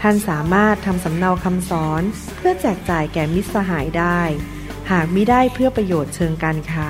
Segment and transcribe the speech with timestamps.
[0.00, 2.02] ท่านสามารถทำสำเนาคำสอน
[2.36, 4.20] เพื่อแจกจ่ายแก่มิตรสหายได้
[4.90, 6.88] หากมิได้เพื่อประโยชน์เชิงการค้า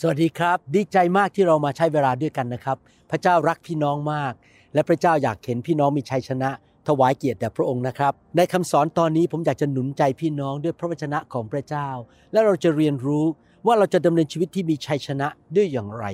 [0.00, 2.76] สวัสดีครับ ดีใจมากที่เรามาใช้เวลาด้วยกันนะครับ
[3.10, 4.32] พระเจ้ารักพี่น้องมาก
[4.74, 6.50] และพระเจ้าอยากเห็นพี่น้องมีชัยชนะ
[6.88, 11.88] ถวายเกียรติแด่พระองค์นะครับ ในคำสอนตอนนี้ผมอยากจะหนุนใจพี่น้องด้วยพระวจนะของพระเจ้า
[12.32, 13.24] และเราจะเรียนรู้
[13.66, 16.04] ว่าเราจะดำเนินชีวิตที่มีชัยชนะด้วยอย่างไร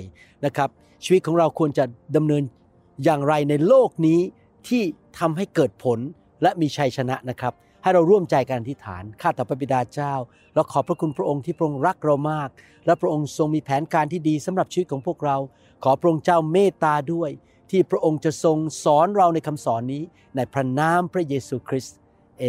[0.45, 0.69] นะครับ
[1.03, 1.85] ชีวิตของเราควรจะ
[2.15, 2.43] ดำเนิน
[3.03, 4.19] อย่างไรในโลกนี้
[4.67, 4.83] ที่
[5.19, 5.99] ทำให้เกิดผล
[6.41, 10.13] และมีชัยชนะนะครับให้เราร่วมใจกันอธิษฐาน ข้าแต่พระบิดาเจ้า
[10.55, 12.49] เราขอบพระคุณพระองค์ที่พระองค์รักเรามาก
[12.85, 15.37] และพระองค์ทรงมีแผนการที่ดีสำหรับชีวิตของพวกเรา
[15.83, 17.29] ขอพระองค์เจ้าเมตตาด้วย
[17.73, 20.03] ที่พระองค์จะทรงสอนเราในคำสอนนี้
[20.35, 21.97] ในพระนามพระเยซูคริสต์
[22.39, 22.43] เอ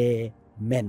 [0.64, 0.88] เมน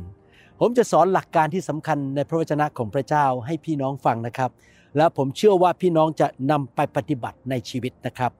[0.59, 4.51] ผมจะสอนหลักการที่สำคัญในพระวจนะของพระเจ้าให้พี่น้องฟังนะครับ
[4.97, 8.31] และผมเชื่อว่าพี่น้องจะนำไปปฏิบัติในชีวิตนะครับ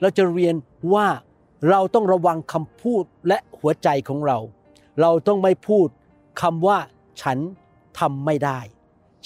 [0.00, 0.54] เราจะเรียน
[0.92, 1.06] ว่า
[1.70, 4.38] เราต้องระวังคำพูดและหัวใจของเรา
[5.00, 5.88] เราต้องไม่พูด
[6.42, 6.78] คำว่า
[7.22, 7.38] ฉัน
[7.98, 8.60] ทำไม่ได้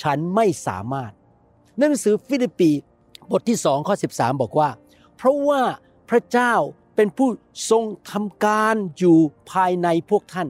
[0.03, 1.13] ฉันไม่สามารถ
[1.77, 2.71] ในหนังสือฟิลิปปี
[3.31, 4.69] บทที่2ข้อ13 บอกว่า
[5.17, 5.61] เพราะว่า
[6.11, 6.55] พระเจ้า
[6.97, 7.29] เป็นผู้
[7.71, 9.19] ทรงทำการอยู่
[9.51, 10.49] ภายในพวกท่าน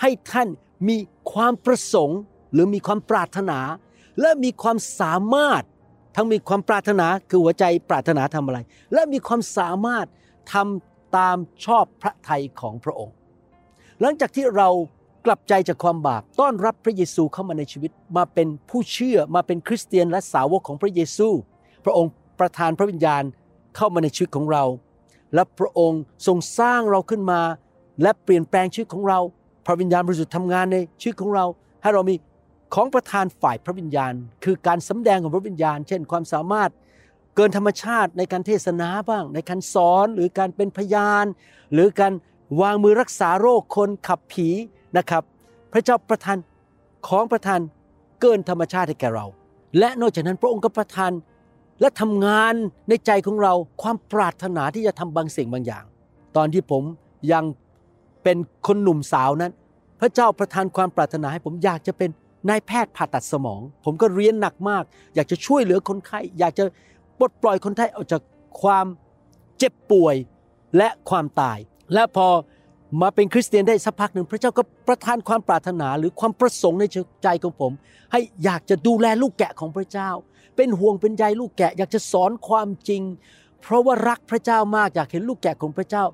[0.00, 0.48] ให้ท่าน
[0.88, 0.96] มี
[1.32, 2.20] ความประสงค์
[2.52, 3.58] หรือมีความปรารถนา
[4.20, 5.62] และมีความสามารถ
[6.16, 8.58] ทั้งมีความปรารถนาคือหัวใจปรารถนาทำอะไร
[8.92, 10.06] และมีความสามารถ
[10.52, 13.14] ทำตามชอบพระทัยของพระองค์
[14.00, 14.68] หลังจากที่เรา
[15.26, 21.28] กลับใจจากความบาปต้อนรับพระเยซูเข้ามาในชีวิตมาเป็นผู้เชื่อมาเป็นคริสเตียนและสาวกของพระเยซู
[21.84, 22.10] พระองค์
[22.40, 23.22] ประทานพระวิญญาณ
[23.76, 24.64] เข้ามาในชีวิตของเรา
[25.34, 27.40] และพระองค์ทรงสร้างเราขึ้นมา
[28.02, 29.18] และเปลี่ยนแปลงชีวิตของเรา
[29.66, 31.44] พระวิญญาณบริสุทธิ์ทำงานในชีวิตของเรา
[31.82, 32.14] ให้เรามี
[32.74, 34.12] ของประทานฝ่ายพระวิญญาณ
[34.44, 36.70] คือการสำแดงของพระวิญญาณ เช่น ความสามารถ
[37.36, 41.24] เกินธรรมชาติในการเทศนาบ้าง ในการสอนหรือการเป็นพยาน
[41.72, 42.12] หรือการ
[42.60, 44.48] วางมือรักษาโรคคนขับผี
[44.96, 45.22] นะครับ
[45.72, 46.38] พระเจ้าประทาน
[47.08, 47.60] ของประทาน
[48.20, 49.26] เกินธรรมชาติให้แก่เรา
[49.78, 51.12] และนอกจากนั้นพระองค์ก็ประทาน
[51.82, 52.54] และทำงาน
[52.88, 55.84] ในใจของเราความปรารถนาที่จะทำบางสิ่งบางอย่าง
[56.36, 56.82] ตอนที่ผม
[57.32, 57.44] ยัง
[58.22, 59.52] เป็นคนหนุ่มสาวนั้น
[60.00, 62.10] พระเจ้าประทานความปรารถนาให้ผมอยากจะเป็น
[62.48, 64.84] นายแพทย์ผ่าตัดสมอง ผมก็เรียนหนักมาก
[65.14, 66.64] อยากจะช่วยเหลือคนไข้อยากจะ
[67.18, 68.22] ปลดปล่อยคนไข้ออกจาก
[68.62, 68.86] ความ
[69.58, 70.16] เจ็บป่วย
[70.76, 71.58] และความตาย
[71.94, 72.26] และพอ
[73.00, 76.84] มาเป็นคริสเตียนได้สักพักหนึ่งพระเจ้าก็ประทานความปรารถนาหรือความประสงค์ใน
[77.24, 77.72] ใจของผม
[78.12, 80.10] ให้อยากจะดูแลลูกแกะของพระเจ้า
[80.56, 83.02] เป็นห่วงเป็นใยลูกแกะอยากจะสอนความจริง
[83.62, 86.04] เพราะว่ารักพระเจ้ามากอยากเห็นลูกแกะของพระเจ้า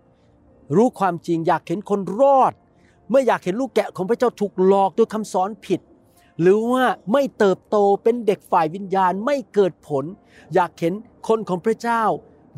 [0.76, 2.52] รู้ความจริงอยากเห็นคนรอด
[3.10, 5.80] ไม่อยากเห็นลูกแกะของพระเจ้าถูกหลอกด้วยคำสอนผิด
[6.40, 10.04] หรือว่าไม่เติบโตเป็นเด็กฝ่ายวิญญาณไม่เกิดผล
[10.54, 10.94] อยากเห็น
[11.28, 12.02] คนของพระเจ้า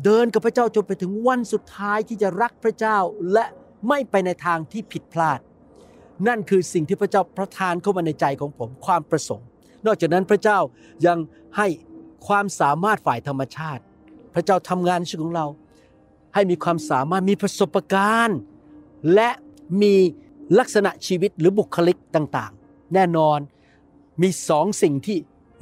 [0.05, 2.97] เดินกับพระเจ้าจนไปถึงวันสุดท้ายที่จะรักพระเจ้า
[3.33, 3.45] และ
[3.87, 5.39] ไม่ไปในทางที่ผิดพลาด
[6.27, 9.47] นั่นคือสิ่งที่พระเจ้าประทานเข้ามาในใจของผมความประสงค์
[9.85, 10.59] นอกจากนั้นพระเจ้า
[11.05, 11.17] ยัง
[11.57, 11.67] ให้
[12.27, 13.81] ความสามารถฝ่ายธรรมชาติ
[14.33, 15.47] พระเจ้าทำงานในชีวิตของเรา
[16.33, 18.39] ให้มีความสามารถมีประสบการณ์
[19.13, 19.29] และ
[19.81, 19.95] มี
[20.59, 23.39] ลักษณะชีวิตหรือบุคลิกต่างๆ แน่นอน
[24.21, 25.17] มีสองสิ่งที่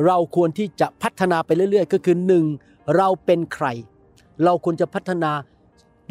[0.05, 2.45] เราควรที่จะพัฒนาไปเรื่อย ๆ ก็คือหนึ่ง
[2.97, 3.67] เราเป็นใคร
[4.43, 5.31] เราควรจะพัฒนา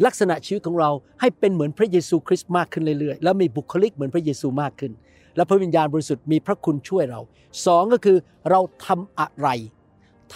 [0.05, 0.89] ลักษณะชีวิตของเรา
[1.19, 4.91] ให้เป็นเหมือนพระเยซูคริสต์มากขึ้นเรื่อยๆ แล้วมีบุคลิกเหมือนพระเยซูมากขึ้น
[5.35, 7.21] และพระวิญญาณบริสุทธิ์มีพระคุณช่วยเรา
[7.65, 8.17] สองก็คือ
[8.49, 9.47] เราทำอะไร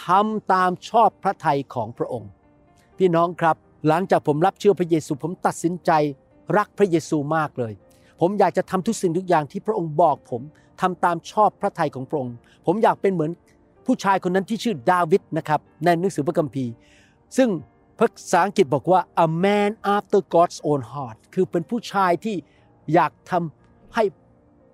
[0.06, 2.30] ทำตามชอบพระทัยของพระองค์
[2.98, 3.56] พี่น้องครับ
[3.88, 5.92] หลังจากผมรับเชื่อพระเยซูผมตัดสินใจ
[6.57, 7.74] รักพระเยซูมากเลย
[8.21, 10.42] ผมอยากจะทำทุกสิ่งทุกอย่างที่พระองค์บอกผม
[10.81, 13.31] ทำตามชอบพระทัยของพระองค์ ผมอยากเป็นเหมือน
[13.86, 16.71] ผู้ชายคนนั้นที่ชื่อดาวิดนะครับในหนังสือพระคัมภีร์
[17.38, 17.50] ซึ่ง
[18.00, 22.36] ภาษาอังกฤษบอกว่า a man after God's own heart คือเป็นผู้ชายที่
[22.94, 24.04] อยากทำให้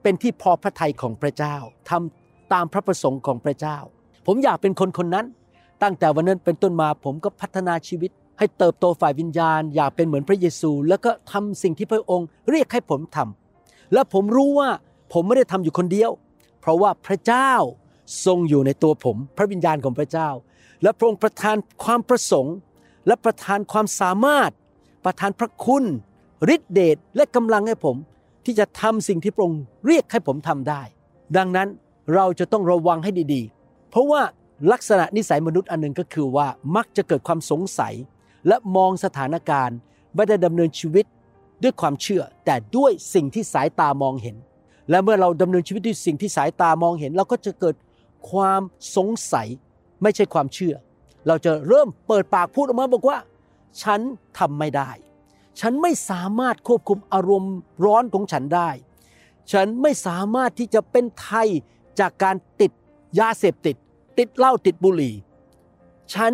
[0.02, 1.56] เป็นที่พอพระทัยของพระเจ้า
[1.90, 3.78] ทำตามพระประสงค์ของพระเจ้า
[4.26, 5.26] ผมอยากเป็นคนคนนั้น
[5.84, 14.70] ตั้งแต่วันนั้นเป็นต้นมาผมก็พัฒนาชีวิต ให้เติบโตฝ่ายวิญญาณ อยากเป็นเหมือนพระเยซู แล้วก็ทำสิ่งที่พระองค์เรียกให้ผมทำและผมรู้ว่า
[15.14, 16.12] ผมไม่ได้ทำอยู่คนเดียว
[16.62, 17.52] เพราะว่าพระเจ้า
[18.26, 20.30] ทรงอยู่ในตัวผม พระวิญญาณของพระเจ้า
[20.84, 22.56] และพระองค์ประทานความประสงค์
[23.08, 24.52] และประทานความสามารถ
[25.06, 25.84] ประทานพระคุณ
[26.56, 27.96] ฤทธิเดชและกำลังให้ผม
[28.46, 30.82] ที่จะทำสิ่งที่พระองค์เรียกให้ผมทำได้
[31.38, 31.68] ดังนั้น
[32.16, 34.22] เราจะต้องระวังให้ดีๆ เพราะว่า
[34.72, 37.94] ลักษณะนิสัยมนุษย์อันหนึ่งก็คือว่ามักจะเกิดความสงสัย
[38.48, 39.78] และมองสถานการณ์
[40.16, 41.06] ไม่ได้ดำเนินชีวิต
[41.64, 44.36] ด้วยความเชื่อ แต่ด้วยสิ่งที่สายตามองเห็น
[44.90, 47.76] และเมื่อเราดำเนินชีวิตด้วยสิ่งที่สายตามองเห็น เราก็จะเกิด
[48.32, 48.62] ความ
[48.96, 49.48] สงสัย
[50.02, 50.76] ไม่ใช่ความเชื่อ
[51.28, 53.18] เราจะเริ่มเปิดปากพูดออกมาบอกว่า
[53.84, 54.00] ฉัน
[54.38, 54.90] ทำไม่ได้
[55.60, 57.56] ฉันไม่สามารถควบคุมอารมณ์
[57.86, 58.70] ร้อนของฉันได้
[59.52, 61.48] ฉันไม่สามารถที่จะเป็นไทย
[62.00, 62.72] จากการติด
[63.20, 63.76] ยาเสพติด
[64.18, 65.16] ติดเหล้าติดบุหรี่
[66.14, 66.32] ฉัน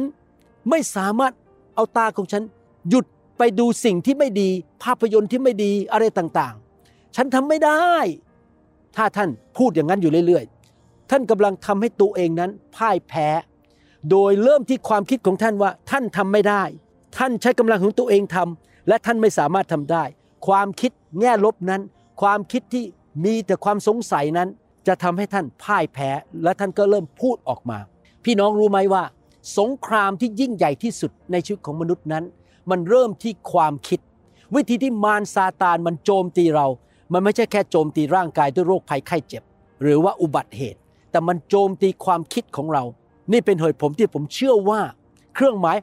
[0.70, 1.34] ไม่สามารถ
[1.76, 2.44] เอาตาของฉัน
[2.90, 3.06] หยุด
[3.38, 4.50] ไปดูสิ่งที่ไม่ดี
[4.84, 7.86] ภาพยนตร์ที่ไม่ดีอะไรต่างๆ ฉันทำไม่ได้
[8.96, 13.28] ถ้าท่านพูดอย่างนั้นอยู่เรื่อยๆ ท่านกำลังทำให้ตัวเองนั้นพ่ายแพ้
[14.12, 16.64] โดยเริ่มที่ความคิดของท่านว่าท่านทำไม่ได้
[17.18, 20.04] ท่านใช้กำลังของตัวเองทำและท่านไม่สามารถทำได้
[20.48, 21.82] ความคิดแง่ลบนั้น
[22.22, 22.86] ความคิดที่
[23.26, 24.50] มีแต่ความสงสัยนั้น
[24.88, 26.10] จะทำให้ท่านพ่ายแพ้
[26.44, 27.80] และท่านก็เริ่มพูดออกมา
[28.26, 29.04] พี่น้องรู้ไหมว่า
[29.58, 32.24] สงครามที่ยิ่งใหญ่ที่สุดในชีวิตของมนุษย์นั้น
[32.70, 34.00] มันเริ่มที่ความคิด
[34.56, 36.68] วิธีที่มารซาตานมันโจมตีเรา
[37.14, 39.44] มันไม่ใช่แค่โจมตีร่างกายด้วยโรคภัยไข้เจ็บ
[39.82, 40.80] หรือว่าอุบัติเหตุ
[41.12, 42.84] แต่มันโจมตีความคิดของเรา
[43.32, 44.82] นี่เป็นเหตุผลที่ผมเชื่อว่า
[45.36, 45.78] เครื่องหมาย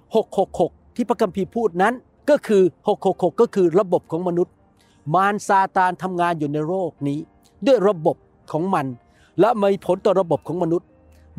[0.44, 1.94] 666 ที่พระคัมภีร์พูดนั้น
[2.30, 2.62] ก็คือ
[3.00, 4.54] 666 ก็คือระบบของมนุษย์
[5.14, 7.18] มารซาตานทำงานอยู่ในโลกนี้
[7.66, 8.16] ด้วยระบบ
[8.52, 8.86] ของมัน
[9.40, 10.88] และมีผลต่อระบบของมนุษย์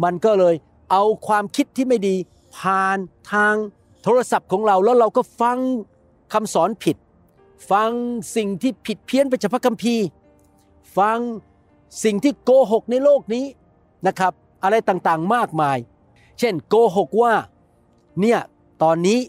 [0.03, 0.55] มันก็เลย
[0.91, 2.15] เอาความคิดที่ไม่ดี
[2.57, 2.97] ผ่าน
[3.31, 3.56] ทาง
[4.03, 5.57] โทรศัพท์ของเราแล้วเราก็ฟัง
[6.33, 6.97] คำสอนผิด
[7.71, 7.91] ฟัง
[8.35, 10.06] สิ่งที่ผิดเพี้ยนไปจากพระคัมภีร์
[10.97, 11.17] ฟัง
[12.03, 13.45] สิ่งที่โกหกในโลกนี้
[14.07, 14.33] นะครับ
[14.63, 15.77] อะไรต่างๆมากมาย
[16.39, 17.33] เช่นโกหกว่า
[18.21, 18.39] เนี่ย
[18.83, 19.19] ตอนนี้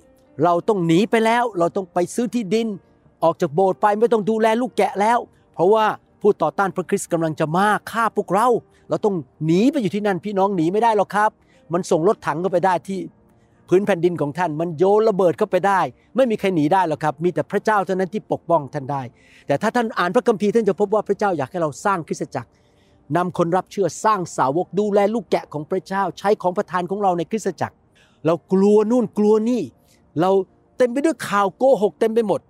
[0.45, 2.69] เราต้องหนีไปแล้ว เราต้องไปซื้อที่ดิน
[3.23, 5.19] ออกจากโบสถ์ไปไม่ต้องดูแลลูกแกะแล้ว
[5.55, 5.87] เพราะว่า
[6.21, 8.49] ผู้ต่อต้านพระคริสต์กำลังจะมาฆ่าพวกเรา
[8.89, 9.15] เราต้อง
[9.47, 11.31] หนีไปอยู่ที่นั่นพี่น้องหนีไม่ได้หรอกครับ
[11.73, 13.01] มันส่งรถถังเข้าไปได้ที่
[13.69, 15.81] พื้นแผ่นดินของท่าน มันโยนระเบิดเข้าไปได้
[16.17, 19.03] ไม่มีใครหนีได้หรอกครับ มีแต่พระเจ้าเท่านั้นที่ปกป้องท่านได้
[19.47, 22.49] แต่ถ้าท่านอ่านพระคัมภีร์ท่านจะพบว่าพระเจ้าอยากให้เราสร้างคริสตจักร
[23.17, 27.77] นำคนรับเชื่อสร้างสาวกดูแลลูกแกะของพระเจ้า ใช้ของประทานของเราในคริสตจักร
[28.27, 29.63] เรากลัวนู่นกลัวนี่
[30.21, 30.31] เรา
[30.79, 32.41] เต็มไปด้วยข่าวโกหกเต็มไปหมด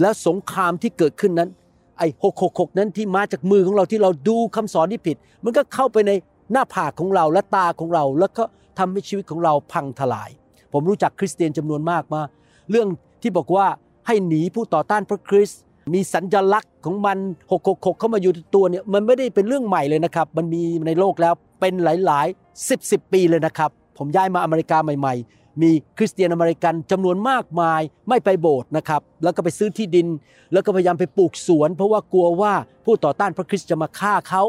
[0.00, 1.50] แล้วสงครามที่เกิดขึ้นนั้น
[1.98, 6.12] ไอ้หกหกหกนั้นที่มาจากมือของเราที่เราดูคำสอนที่ผิด มันก็เข้าไปใน
[6.52, 8.44] หน้าผากของเราและตาของเรา แล้วก็
[8.78, 10.30] ทำให้ชีวิตของเราพังทลาย
[10.72, 12.22] ผมรู้จักคริสเตียนจำนวนมากมา
[12.70, 12.88] เรื่อง
[13.22, 13.66] ที่บอกว่า
[14.06, 15.60] ให้หนีผู้ต่อต้านพระคริสต์
[15.92, 17.18] มีสัญลักษณ์ของมัน
[17.50, 30.06] หกหกหกเข้ามาอยู่ตัวเนี่ยมันไม่ได้เป็นเรื่องใหม่เลยนะครับ มันมีในโลกแล้วเป็นหลายๆสิบสิบปีเลยนะครับ ผมย้ายมาอเมริกาใหม่ ๆ มีคริสเตียนอเมริกันจำนวนมากมายไม่ไปโบสถ์นะครับ แล้วก็ไปซื้อที่ดิน
[30.52, 32.52] แล้วก็พยายามไปปลูกสวน เพราะว่ากลัวว่า
[32.84, 34.42] ผู้ต่อต้านพระคริสต์จะมาฆ่าเขา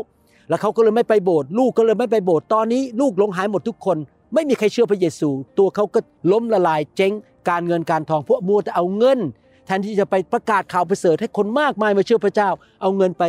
[0.49, 3.97] แล้วเขาก็เลยไม่ไปโบสถ์ลูกก็เลยไม่ไปโบสถ์ตอนนี้ ลูกหลงหายหมดทุกคน
[4.33, 5.99] ไม่มีใครเชื่อพระเยซู ตัวเขาก็
[6.31, 7.13] ล้มละลายเจ๊ง
[7.49, 9.19] การเงินการทองพวกมัวแต่เอาเงิน
[9.65, 12.49] แทนที่จะไปประกาศข่าวประเสริฐให้คนมากมายมาเชื่อพระเจ้า
[12.81, 13.23] เอาเงินไป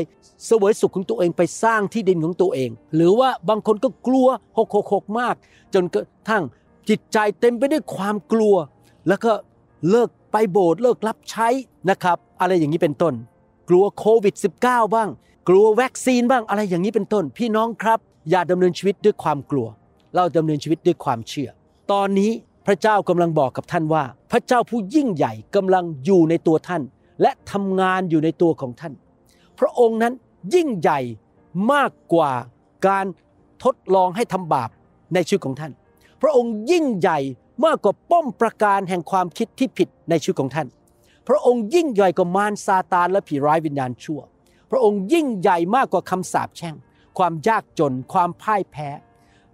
[0.47, 5.35] เสวยสุขของตัวเองไปสร้างที่ดินของตัวเอง หรือว่าบางคนก็กลัวหกหกหกมาก
[5.75, 6.43] จนกระทั่ง
[6.89, 8.55] จิตใจเต็มไปด้วยความกลัว
[9.09, 9.33] แล้วก็
[9.91, 11.49] เลิกไปโบสถ์เลิกรับใช้
[11.91, 13.15] นะครับ อะไรอย่างนี้เป็นต้น
[13.69, 14.35] กลัวโควิด
[14.65, 15.09] -19 บ้าง
[15.49, 17.99] กลัววัคซีนบ้างอะไรอย่างนี้เป็นต้น พี่น้องครับ
[18.31, 19.67] อย่าดำเนินชีวิตด้วยความกลัว
[20.15, 21.49] เราดำเนินชีวิตด้วยความเชื่อ
[21.93, 22.31] ตอนนี้
[22.67, 26.83] พระเจ้ากำลังบอกกับท่านว่า พระเจ้าผู้ยิ่งใหญ่กำลังอยู่ในตัวท่าน
[27.23, 28.93] และทำงานอยู่ในตัวของท่าน
[29.59, 30.15] พระองค์นั้น
[30.55, 31.01] ยิ่งใหญ่
[31.73, 32.33] มากกว่า
[32.87, 33.07] การ
[33.65, 34.71] ทดลองให้ทำบาป
[35.15, 35.73] ในชีวิตของท่าน
[36.23, 37.19] พระองค์ยิ่งใหญ่
[37.65, 40.69] มากกว่าป้อมประการแห่งความคิดที่ผิดในชีวิตของท่าน
[41.29, 44.21] พระองค์ยิ่งใหญ่กว่ามารซาตานและผีร้ายวิญญาณชั่ว
[44.71, 46.75] พระองค์ยิ่งใหญ่มากกว่าคำสาปแช่ง
[47.19, 48.89] ความยากจน ความพ่ายแพ้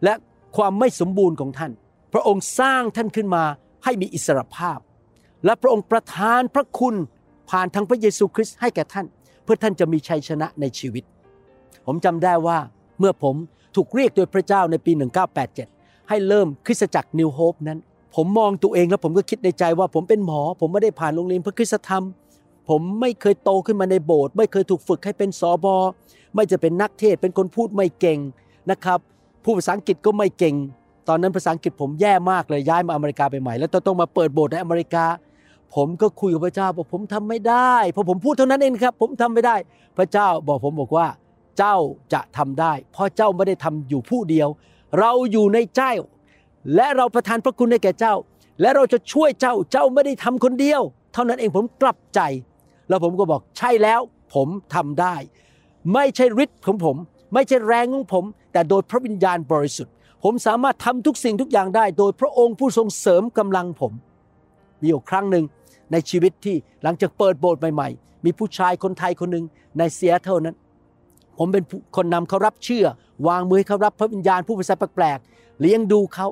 [0.05, 0.15] และ
[0.57, 1.73] ความไม่สมบูรณ์ของท่าน
[2.13, 3.45] พระองค์สร้างท่านขึ้นมา
[3.85, 4.79] ให้มีอิสรภาพ
[5.45, 6.95] และพระองค์ประทานพระคุณ
[7.51, 9.07] ผ่านทางพระเยซูคริสต์ให้แก่ท่าน
[9.45, 11.05] เพื่อท่านจะมีชัยชนะในชีวิต
[11.87, 12.59] ผมจำได้ว่า
[12.99, 13.35] เมื่อผม
[13.77, 14.93] ถูกเรียกโดยพระเจ้าในปี
[15.51, 17.79] 1987 ให้เริ่มคริสตจักรนิวโฮปนั้น
[18.15, 22.05] ผมมองตัวเองแล้วผมก็คิดในใจว่าผมเป็นหมอ ผมไม่ได้ผ่านโรงเรียนพระคุณธรรม
[22.69, 25.77] ผมไม่เคยโตขึ้นมาในโบสถ์ไม่เคยถูกฝึกให้เป็นสอบอ
[26.35, 28.19] ไม่จะเป็นนักเทศเป็นคนพูดไม่เก่ง
[28.71, 28.99] นะครับ
[29.45, 30.55] พูดภาษาอังกฤษก็ไม่เก่ง
[31.09, 35.05] ตอนนั้นภาษาอังกฤษผมแย่มากเลยย้ายมาอเมริกาไปใหม่ แล้วต้องมาเปิดโบสถ์ในอเมริกา
[35.75, 39.57] ผมก็คุยกับพระเจ้าบอกผมทำไม่ได้เพราะผมพูดเท่านั้นเองครับ ผมทำไม่ได้
[39.97, 41.07] พระเจ้าบอกผมบอกว่า
[41.59, 41.77] เจ้า
[42.13, 44.49] จะทำได้ เพราะเจ้าไม่ได้ทำอยู่ผู้เดียว
[44.99, 45.93] เราอยู่ในเจ้า
[46.75, 48.15] และเราประทานพระคุณให้แก่เจ้า
[48.61, 50.81] และเราจะช่วยเจ้าเจ้าไม่ได้ทำคนเดียว
[51.13, 52.21] เท่านั้นเองผมกลับใจ
[52.89, 54.01] แล้วผมก็บอกใช่แล้ว
[54.35, 55.15] ผมทำได้
[55.95, 56.97] ไม่ใช่ฤทธิ์ของผม
[57.35, 63.93] ไม่ใช่แรงของผม แต่โดยพระวิญญาณบริสุทธิ์ ผมสามารถทำทุกสิ่งทุกอย่างได้ โดยพระองค์ผู้ทรงเสริมกำลังผม
[64.81, 65.45] มีอยู่ครั้งหนึ่ง
[65.93, 69.45] ในชีวิตที่หลังจากเปิดโบสถ์ใหม่ๆ มีผู้ชายคนไทยคนหนึ่ง
[69.79, 70.57] ในเซียเท่านั้น
[71.39, 71.65] ผมเป็น
[71.97, 72.87] คนนำเขารับเชื่อ
[73.29, 76.27] วางมือให้เขารับพระวิญญาณผู้ภาษาแปลกๆเลี้ยงดูเขา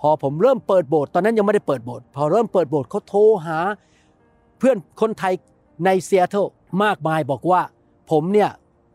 [0.00, 3.58] พอผมเริ่มเปิดโบสถ์ตอนนั้นยังไม่ได้เปิดโบสถ์พอเริ่มเปิดโบสถ์เขาโทรหา
[4.58, 5.34] เพื่อนคนไทย
[5.84, 6.46] ในเซียเทิล
[6.82, 7.60] มากมายบอกว่า
[8.10, 8.50] ผมเนี่ย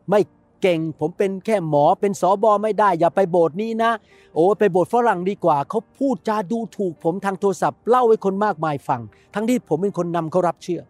[0.09, 0.19] ไม่
[0.61, 3.91] เก่ง ผมเป็นแค่หมอเป็นสอบอไม่ได้ อย่าไปโบสถ์นี้นะ
[4.35, 9.01] โอ้ไปโบสถ์ฝรั่งดีกว่า เขาพูดจาดูถูก ผมทางโทรศัพท์เล่าให้คนมากมายฟัง
[9.33, 10.81] ทั้งที่ผมเป็นคนนำเขารับเชื่อ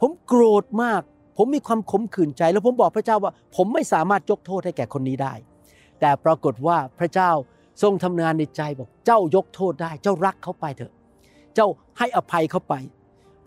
[0.00, 1.02] ผมโกรธมาก
[1.36, 5.34] ผมมีความขมขื่นใจ แล้วผมบอกพระเจ้าว่า ผมไม่สามารถยกโทษให้แก่คนนี้ได้
[6.00, 7.30] แต่ปรากฏว่าพระเจ้า
[7.82, 10.92] ทรงทำงานในใจบอกเจ้ายกโทษได้ เจ้ารักเขาไปเถอะ
[11.54, 11.68] เจ้า
[11.98, 12.74] ให้อภัยเขาไป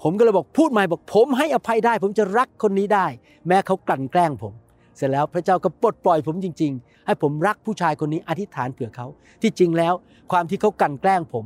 [0.02, 3.06] ผมก็เลยบอกพูดใหม่บอกผมให้อภัยได้ ผมจะรักคนนี้ได้
[3.48, 4.54] แม้เขากลั่นแกล้งผม
[4.98, 9.08] เสร็จแล้วพระเจ้าก็ปลดปล่อยผมจริง ๆ ให้ผมรักผู้ชายคนนี้อธิษฐานเผื่อเขา
[9.42, 9.94] ที่จริงแล้ว
[10.32, 11.46] ความที่เขากั่นแกล้งผม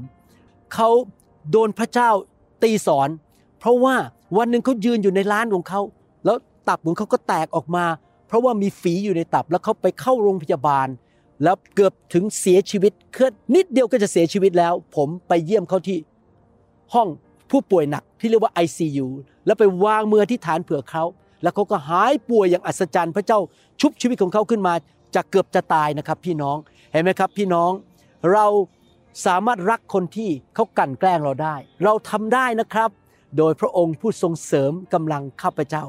[0.74, 0.90] เขา
[1.52, 2.10] โดนพระเจ้า
[2.64, 3.10] ตีสอน
[3.60, 3.96] เพราะว่า
[4.38, 5.82] วันหนึ่งเขายืนอยู่ในร้านของเขา
[6.26, 6.38] แล้ว
[6.70, 7.86] ตับของเขาก็แตกออกมา
[8.28, 10.88] เพราะว่ามีฝีอยู่ในตับแล้วเขาไปเข้าโรงพยาบาล
[11.44, 15.98] แล้วเกือบถึงเสียชีวิตเคลื่อนนิดเดียวก็จะเสียชีวิตแล้ว ผมไปเยี่ยมเขาที่
[16.94, 17.08] ห้อง
[17.52, 19.08] ผู้ป่วยหนักที่เรียกว่า ICU
[19.46, 21.04] แล้วไปวางมือที่ฐานเผื่อเขา
[21.42, 23.40] แล้วเขาก็หายป่วยอย่างอัศจรรย์ พระเจ้า
[23.82, 24.74] ชุบชีวิตของเขาขึ้นมา
[25.16, 26.58] จากเกือบจะตายนะครับพี่น้อง
[26.92, 27.72] เห็นไหมครับพี่น้อง
[28.34, 28.46] เรา
[29.26, 32.90] สามารถรักคนที่เขากั่นแกล้งเราได้ เราทำได้นะครับ
[33.38, 35.84] โดยพระองค์ผู้ทรงเสริมกำลังข้าพเจ้า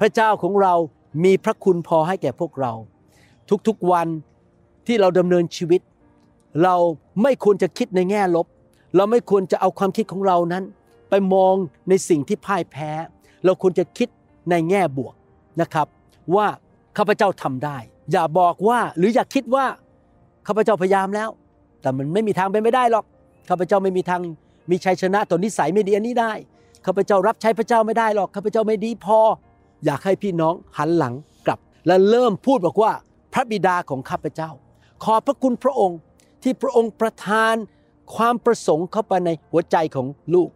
[0.00, 0.74] พระเจ้าของเรา
[1.24, 2.72] มีพระคุณพอให้แก่พวกเรา
[3.68, 4.08] ทุกๆวัน
[4.86, 5.80] ที่เราดำเนินชีวิต
[6.64, 6.76] เรา
[7.22, 8.46] ไม่ควรจะคิดในแง่ลบ
[8.96, 10.64] เราไม่ควรจะเอาความคิดของเรานั้น
[11.10, 11.54] ไปมอง
[11.88, 12.90] ในสิ่งที่พ่ายแพ้
[13.44, 14.08] เราควรจะคิด
[14.50, 15.14] ในแง่บวก
[15.60, 15.86] นะครับ
[16.34, 16.46] ว่า
[16.96, 17.78] ข้าพเจ้าทำได้
[18.12, 19.64] อย่าบอกว่าหรืออย่าคิดว่า
[20.46, 21.30] ข้าพเจ้าพยายามแล้ว
[21.80, 23.04] แต่มันไม่มีทางเป็นไม่ได้หรอก
[23.48, 24.20] ข้าพเจ้าไม่มีทาง
[24.70, 26.32] มีชัยชนะต่อนิสัยไม่ดีอันนี้ได้
[26.86, 29.18] ข้าพเจ้ารับใช้พระเจ้าไม่ได้หรอกข้าพเจ้าไม่ดีพอ
[29.84, 31.14] อยากให้พี่น้องหันหลัง
[31.46, 32.92] กลับ และเริ่มพูดบอกว่า
[33.32, 34.50] พระบิดาของข้าพเจ้า
[35.04, 35.98] ขอบพระคุณพระองค์
[36.42, 37.54] ที่พระองค์ประทาน
[38.14, 40.50] ความประสงค์เข้าไปในหัวใจของลูก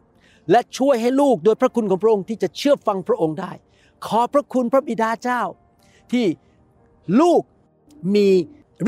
[0.50, 3.52] และช่วยให้ลูกโดยพระคุณของพระองค์ที่จะเชื่อฟังพระองค์ได้
[4.06, 5.42] ขอบพระคุณพระบิดาเจ้า
[6.12, 6.26] ที่
[7.20, 7.42] ลูก
[8.14, 8.28] มี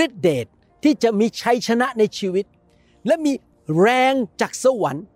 [0.04, 0.46] ฤทธิเดช
[0.82, 2.46] ที่จะมีชัยชนะในชีวิต
[3.06, 3.32] และมี
[3.80, 5.06] แรงจากสวรรค์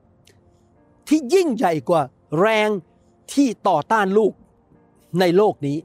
[1.08, 2.02] ที่ยิ่งใหญ่กว่า
[2.40, 2.68] แรง
[3.32, 4.32] ที่ต่อต้านลูก
[5.20, 5.78] ในโลกนี้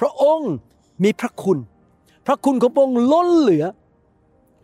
[0.00, 0.52] พระองค์
[1.04, 1.58] มีพระคุณ
[2.26, 3.66] พระคุณของพระองค์ล้นเหลือ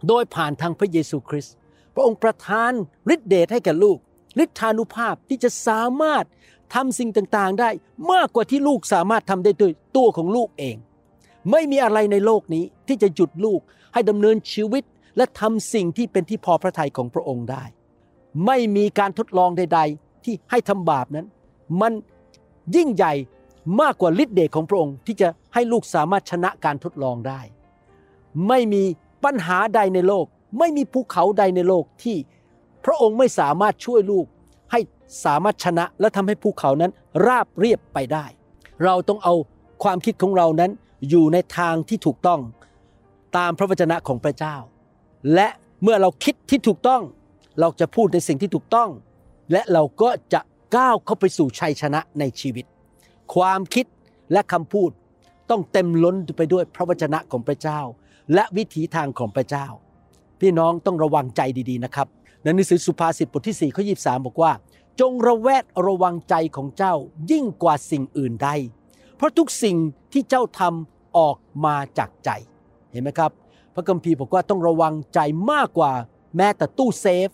[0.08, 1.54] โดยผ่านทางพระเยซูคริสต์
[1.94, 2.72] พระองค์ประทาน
[3.14, 3.98] ฤทธิเดชให้แก่ลูก
[4.42, 6.24] ฤทธานุภาพที่จะสามารถ
[6.74, 7.70] ทำสิ่งต่างๆได้
[8.12, 10.76] มากกว่าที่ลูกสามารถทำได้ด้วยตัวของลูกเอง
[11.50, 13.60] ไม่มีอะไรในโลกนี้ที่จะหยุดลูก
[13.92, 14.84] ให้ดำเนินชีวิต
[15.16, 17.64] และทำสิ่งที่เป็นที่พอพระทัยของพระองค์ได้
[18.46, 21.26] ไม่มีการทดลองใด ๆ ที่ให้ทำบาปนั้น
[21.80, 21.92] มัน
[22.76, 23.12] ยิ่งใหญ่
[23.80, 27.40] มากกว่าฤทธิเดชของพระองค์ ที่จะให้ลูกสามารถชนะการทดลองได้
[28.48, 28.82] ไม่มี
[29.24, 30.26] ปัญหาใดในโลก
[30.58, 32.16] ไม่มีภูเขาใดในโลกที่
[32.84, 34.26] พระองค์ไม่สามารถช่วยลูก
[35.24, 36.92] สามารถชนะและทำให้ภูเขานั้น
[37.26, 38.26] ราบเรียบไปได้
[38.84, 39.34] เราต้องเอา
[39.82, 40.70] ความคิดของเรานั้น
[41.08, 42.40] อยู่ในทางที่ถูกต้อง
[43.36, 44.56] ตามพระวจนะของพระเจ้า
[45.34, 45.48] และ
[45.82, 47.02] เมื่อเราคิดที่ถูกต้อง
[47.60, 48.90] เราจะพูดในสิ่งที่ถูกต้อง
[49.52, 50.40] และเราก็จะ
[50.76, 52.64] ก้าวเข้าไปสู่ชัยชนะในชีวิต
[53.34, 53.86] ความคิด
[54.32, 54.90] และคำพูด
[55.50, 57.80] ต้องเต็มล้นไปด้วยพระวจนะของพระเจ้า
[58.34, 59.66] และวิถีทางของพระเจ้า
[60.40, 62.08] พี่น้องต้องระวังใจดีๆนะครับ
[62.42, 64.52] ในหนังสือสุภาษิตบทที่4ข้อ23 บอกว่า
[65.00, 66.94] จงระแวดระวังใจของเจ้า
[67.30, 68.48] ยิ่งกว่าสิ่งอื่นใด
[69.16, 69.76] เพราะทุกสิ่ง
[70.12, 72.30] ที่เจ้าทำออกมาจากใจ
[72.92, 73.30] เห็นไหมครับ
[73.74, 75.20] พระคัมภีร์บอกว่าต้องระวังใจ
[75.52, 75.92] มากกว่า
[76.36, 77.28] แม้แต่ตู้เซฟ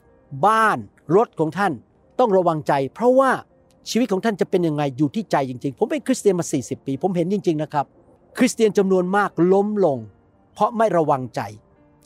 [0.47, 0.79] บ้าน
[1.17, 1.73] รถของท่าน
[2.19, 3.31] ต้องระวังใจ เพราะว่า
[3.91, 7.87] ชีวิตของท่านจะเป็นยังไงอยู่ที่ใจจริง ๆ ผมเป็นคริสเตียนมา 40 ปี ผมเห็นจริง ๆ นะครับ
[8.39, 9.99] คริสเตียนจำนวนมากล้มลง
[10.55, 11.41] เพราะไม่ระวังใจ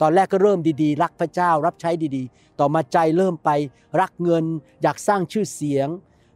[0.00, 3.50] ตอนแรกก็เริ่มดีๆ รักพระเจ้ารับใช้ดีๆ ต่อมาใจเริ่มไป
[4.00, 4.45] รักเงิน
[4.83, 5.88] อยากสร้างชื่อเสียง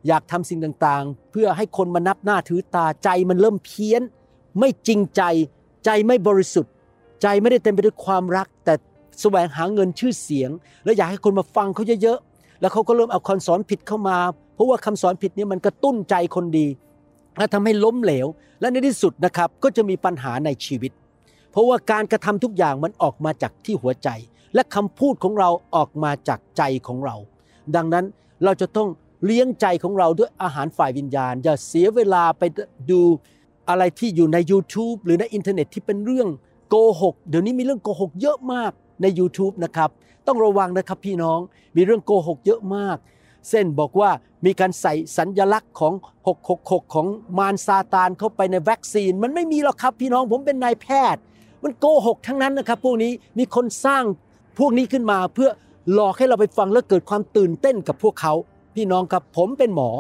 [0.07, 4.03] อยากทำสิ่งต่างๆ เพื่อให้คนมานับหน้าถือตาใจมันเริ่มเพี้ยน
[4.59, 5.23] ไม่จริงใจ
[5.85, 6.73] ใจไม่บริสุทธิ์
[7.23, 8.75] ใจไม่ได้เต็มไปด้วยความรัก แต่
[9.21, 10.51] แสวงหาเงินชื่อเสียง
[10.85, 14.19] แล้วอยากให้คนมาฟังเขาเยอะๆแล้วเขาก็เริ่มเอาคำสอนผิดเข้ามา
[14.55, 16.67] เพราะว่าคำสอนผิดนี้มันกระตุ้นใจคนดี
[17.39, 18.27] และทำให้ล้มเหลว
[18.61, 20.93] และในที่สุดนะครับก็จะมีปัญหาในชีวิต
[21.51, 24.09] เพราะว่าการกระทำทุกอย่างมันออกมาจากที่หัวใจ
[24.55, 27.17] และคำพูดของเราออกมาจากใจของเรา
[27.77, 28.05] ดังนั้น
[28.45, 28.89] เราจะต้อง
[29.25, 32.43] เลี้ยงใจของเราด้วยอาหารฝ่ายวิญญาณ อย่าเสียเวลาไป
[32.91, 33.01] ดู
[33.69, 36.29] อะไรที่อยู่ใน YouTube หรือในอินเทอร์เน็ตที่เป็นเรื่อง
[36.69, 39.91] โกหกเดี๋ยวนี้มีเรื่องโกหกเยอะมากใน YouTube นะครับ
[40.27, 41.39] ต้องระวังนะครับพี่น้อง
[41.77, 42.97] มีเรื่องโกหกเยอะมาก
[43.49, 44.11] เส้นบอกว่า
[44.45, 45.95] มีการใส่สัญญลักษณ์ของ
[46.45, 47.07] 666 ของ
[47.39, 51.23] มารซาตานเข้าไปในวัคซีน มันไม่มีหรอกครับพี่น้องผมเป็นนายแพทย์
[51.65, 54.05] มันโกหกทั้งนั้นนะครับ พวกนี้มีคนสร้าง
[54.59, 55.51] พวกนี้ขึ้นมาเพื่อ
[55.93, 58.33] หลอกให้เราไปฟังแล้วเกิดความตื่นเต้นกับพวกเขา
[58.75, 59.91] พี่น้องครับผมเป็นหมอ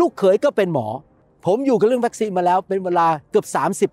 [0.00, 0.86] ลูกเขยก็เป็นหมอ
[1.46, 3.46] ผมอยู่กับเรื่องวัคซีนมาแล้วเป็นเวลาเกือบ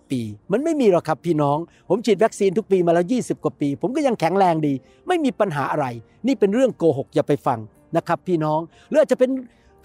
[0.04, 1.58] 30 ปี มันไม่มีหรอกครับพี่น้อง
[1.90, 4.74] ผมฉีดวัคซีนทุกปีมาแล้ว 20 กว่าปี ผมก็ยังแข็งแรงดี
[5.08, 5.86] ไม่มีปัญหาอะไร
[6.28, 7.60] นี่เป็นเรื่องโกหกอย่าไปฟัง
[7.96, 9.32] นะครับ พี่น้องหรืออาจจะเป็น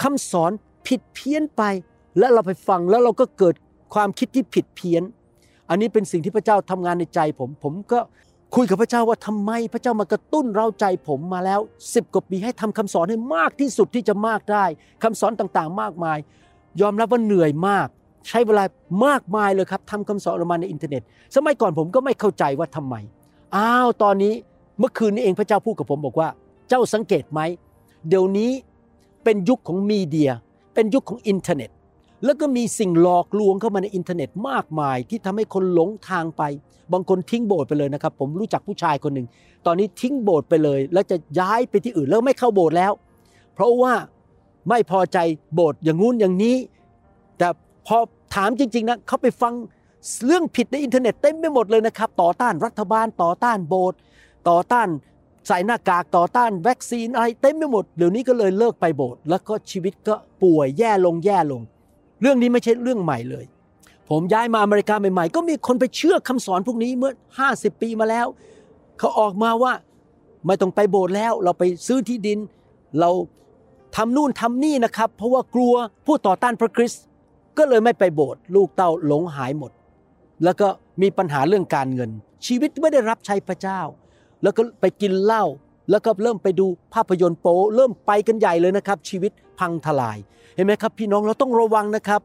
[0.02, 0.50] คำสอน
[0.86, 1.62] ผิดเพี้ยนไป
[2.18, 3.54] แล้วเราไปฟังแล้วเราก็เกิด
[3.94, 5.02] ความคิดที่ผิดเพี้ยน
[5.70, 7.98] อันนี้เป็นสิ่งที่พระเจ้าทำงานในใจผม ผมก็
[8.54, 14.64] คุยกับพระเจ้าว่าทำไมพระเจ้ามากระตุ้นเราใจผมมาแล้ว10กว่าปีให้ทำคำสอนให้มากที่สุดที่จะมากได้
[15.02, 16.18] คำสอนต่างๆ มากมาย
[16.80, 17.86] ยอมรับว่าเหนื่อยมาก
[18.28, 18.64] ใช้เวลา
[19.06, 21.02] มากมายเลยครับทำคำสอนออกมาในอินเทอร์เน็ต
[21.34, 22.94] สมัยก่อนผมก็ไม่เข้าใจว่าทำไม
[23.56, 24.34] อ้าวตอนนี้
[24.78, 26.28] เมื่อคืนนี้เองพระเจ้าพูดกับผมบอกว่า
[26.68, 27.40] เจ้าสังเกตไหม
[28.08, 28.50] เดี๋ยวนี้
[29.24, 30.32] เป็นยุคของ media
[30.74, 31.70] เป็นยุคของอินเทอร์เน็ต
[32.24, 36.42] แล้วก็มีสิ่งหลอกลวงเข้ามาในอินเทอร์เน็ตมากมาย ที่ทำให้คนหลงทางไป
[36.92, 39.26] บางคนทิ้งโบสถ์ไปเลยนะครับ ผมรู้จักผู้ชายคนหนึ่ง
[39.66, 42.92] ตอนนี้ทิ้งโบสถ์ไปเลย แล้วจะย้ายไปที่อื่นแล้วไม่เข้าโบสถ์แล้ว
[43.54, 43.92] เพราะว่า
[44.68, 45.18] ไม่พอใจ
[45.54, 46.56] โบสถ์อย่างงู้นอย่างนี้
[47.38, 47.48] แต่
[47.86, 47.96] พอ
[48.34, 49.52] ถามจริง ๆนะเขาไปฟัง
[50.26, 53.98] เรื่องผิดในอินเทอร์เน็ตเต็มไปหมดเลยนะครับ ต่อต้านรัฐบาลต่อต้านโบสถ์
[54.48, 54.88] ต่อต้าน
[55.48, 61.62] ใส่หน้ากากต่อต้านวัคซีนอะไรเต็มไปหมดเดี๋ยวนี้ก็เลยเลิกไปโบสถ์แล้วก็ชีวิตก็ป่วยแย่ลงแย่ลง
[62.20, 63.44] เรื่องนี้ไม่ใช่เรื่องใหม่เลย
[64.10, 67.12] ผมย้ายมาอเมริกาใหม่ๆ ก็มีคนไปเชื่อคำสอนพวกนี้เมื่อ
[67.46, 68.26] 50 ปีมาแล้ว
[68.98, 69.72] เขาออกมาว่า
[70.46, 72.38] ไม่ต้องไปโบสถ์แล้ว เราไปซื้อที่ดิน
[73.00, 73.10] เรา
[73.96, 75.74] ทำนู่นทำนี่นะครับ เพราะว่ากลัว
[76.06, 77.02] ผู้ต่อต้านพระคริสต์
[77.58, 79.72] ก็เลยไม่ไปโบสถ์ลูกเต้าหลงหายหมด
[80.44, 80.68] แล้วก็
[81.02, 82.10] มีปัญหาเรื่องการเงิน
[82.46, 83.80] ชีวิตไม่ได้รับใช้พระเจ้า
[84.42, 85.44] แล้วก็ไปกินเหล้า
[85.90, 90.18] แล้วก็เริ่มไปดูภาพยนตร์โป๊เริ่มไปกันใหญ่เลยนะครับ ชีวิตพังทลาย
[90.58, 92.20] เห็นไหมครับ พี่น้องเราต้องระวังนะครับ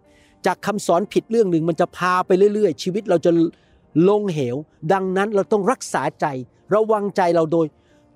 [0.45, 3.31] จากคำสอนผิดเรื่องหนึ่งมันจะพาไปเรื่อย ๆ ชีวิตเราจะ
[4.09, 4.55] ลงเหว
[4.93, 6.25] ดังนั้นเราต้องรักษาใจ
[6.75, 7.67] ระวังใจเราโดย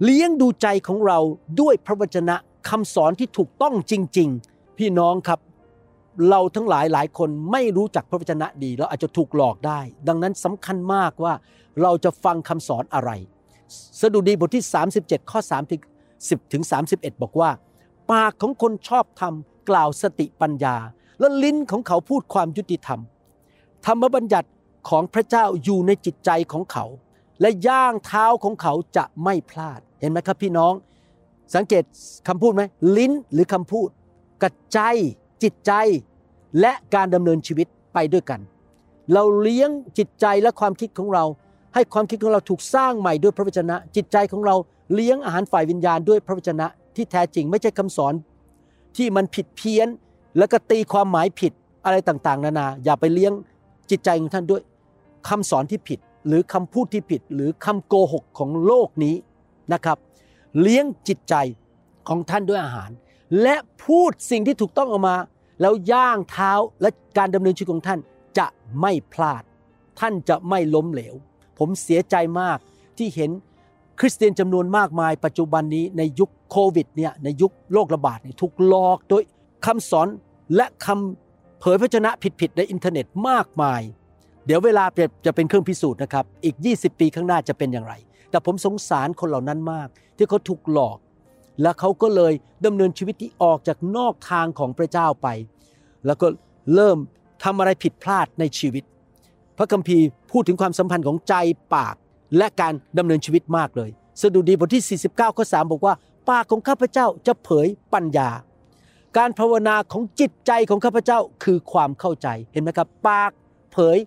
[0.04, 1.20] เลี้ยงดูใจของเรา
[1.62, 2.36] ด้วยพระวจนะ
[2.70, 5.40] คำสอนที่ถูกต้องจริง ๆ พี่น้องครับ
[6.30, 11.34] เราทั้งหลายหลายคนไม่รู้จักพระวจนะดี เราอาจจะถูกหลอกได้ ดังนั้นสำคัญมากว่า
[11.82, 13.12] เราจะฟังคำสอนอะไร
[14.02, 14.66] สดุดีบทที่
[14.98, 15.82] 37 ข้อ3ถึง
[16.18, 17.50] 10ถึง31 บอกว่า
[18.12, 19.34] ปากของคนชอบธรรม
[19.70, 20.76] กล่าวสติปัญญา
[21.20, 23.00] และลิ้นของเขาพูดความยุติธรรม
[23.86, 24.50] ธรรมบัญญัติ
[24.90, 26.86] ของพระเจ้าอยู่ในจิตใจของเขา
[27.42, 30.74] และย่างเท้าของเขาจะไม่พลาดเห็นไหมครับพี่น้อง
[31.56, 31.84] สังเกต
[32.28, 32.64] คำพูดไหม
[32.98, 33.90] ลิ้นหรือคำพูด
[34.42, 34.80] กับใจ
[35.44, 35.72] จิตใจ
[36.60, 38.40] และการดำเนินชีวิตไปด้วยกัน
[39.14, 41.26] เราเลี้ยงจิตใจและความคิดของเรา
[41.74, 44.56] ให้ความคิดของเราถูกสร้างใหม่ด้วยพระวจนะ จิตใจของเรา
[44.94, 48.14] เลี้ยงอาหารฝ่ายวิญญาณด้วยพระวจนะที่แท้จริง ไม่ใช่คำสอน
[48.98, 49.88] ที่มันผิดเพี้ยน
[50.38, 51.54] แล้วก็ตีความหมายผิด
[51.86, 53.34] อะไรต่างๆ นานา อย่าไปเลี้ยง
[53.90, 54.62] จิตใจของท่านด้วย
[55.28, 59.16] คำสอนที่ผิด หรือคำพูดที่ผิด หรือคำโกหกของโลกนี้
[59.74, 59.98] นะครับ
[60.62, 61.36] เลี้ยงจิตใจ
[62.08, 62.90] ของท่านด้วยอาหาร
[63.42, 65.18] และพูดสิ่งที่ถูกต้องออกมา
[65.62, 68.00] แล้วย่างเท้าและการดำเนินชีวิตของท่าน
[68.38, 68.48] จะ
[68.82, 69.44] ไม่พลาด
[70.00, 71.16] ท่านจะไม่ล้มเหลว
[71.58, 72.58] ผมเสียใจมาก
[72.98, 73.32] ที่เห็น
[74.00, 79.24] คริสเตียนจำนวนมากมาย ปัจจุบันนี้ในยุคโควิดเนี่ยในยุคโรคระบาดเนี่ยถูกหลอกโดย
[79.66, 80.08] คำสอน
[80.56, 83.82] และคำเผยพระชนะผิดๆในอินเทอร์เน็ตมากมาย
[84.46, 84.86] เดี๋ยวเวลา
[85.26, 87.94] จะเป็นเครื่องพิสูจน์นะครับ อีก 20 ปีข้างหน้าจะเป็นอย่างไร
[88.30, 90.98] แต่ผมสงสารคนเหล่านั้นมาก ที่เขาถูกหลอก
[91.62, 92.34] และเขาก็เลย
[92.66, 95.28] ดำเนินชีวิตที่ออกจากนอกทางของพระเจ้าไป
[96.06, 96.28] แล้วก็
[96.74, 96.98] เริ่ม
[97.44, 98.84] ทำอะไรผิดพลาดในชีวิต
[99.58, 101.34] พระคัมภีร์พูดถึงความสัมพันธ์ของใจ
[101.76, 101.96] ปาก
[102.38, 103.90] และการดำเนินชีวิตมากเลย
[104.22, 105.94] สดุดีบทที่ 49ข้อ3บอกว่า
[106.30, 108.30] ปากของข้าพเจ้าจะเผยปัญญา
[109.18, 113.32] การภาวนาของจิตใจของข้าพเจ้าคือความเข้าใจเห็นไหมครับ ปาก
[113.72, 113.98] เผย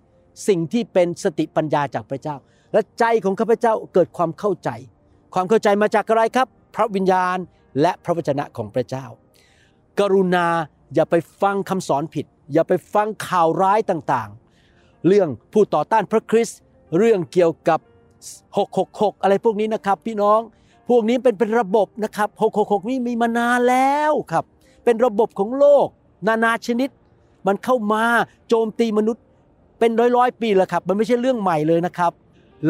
[0.48, 2.37] สิ่งที่เป็นสติปัญญาจากพระเจ้า
[2.72, 4.70] และใจของข้าพเจ้าเกิดความเข้าใจ
[5.35, 7.37] ความเข้าใจมาจากอะไรครับ พระวิญญาณ
[7.80, 9.04] และพระวจนะของพระเจ้า
[10.00, 10.46] กรุณา
[10.94, 16.59] อย่าไปฟังคำสอนผิด อย่าไปฟังข่าวร้ายต่างๆ เรื่องผู้ต่อต้านพระคริสต์
[16.98, 17.80] เรื่องเกี่ยวกับ
[18.28, 20.40] 666 อะไรพวกนี้นะครับ พี่น้อง
[20.88, 22.28] พวกนี้เป็นเป็นระบบนะครับ
[22.61, 24.44] 666 นี่มีมานานแล้วครับ
[24.85, 25.87] เป็นระบบของโลก
[26.28, 26.90] นานาชนิด
[27.46, 28.04] มันเข้ามา
[28.48, 29.24] โจมตีมนุษย์
[29.78, 32.12] เป็นร้อยร้อยปีแล้วครับ มันไม่ใช่เรื่องใหม่เลยนะครับ